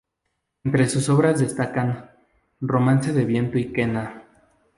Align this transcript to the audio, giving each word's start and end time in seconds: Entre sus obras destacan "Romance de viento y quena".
Entre 0.63 0.89
sus 0.89 1.09
obras 1.09 1.39
destacan 1.41 2.09
"Romance 2.59 3.13
de 3.13 3.23
viento 3.23 3.59
y 3.59 3.71
quena". 3.71 4.23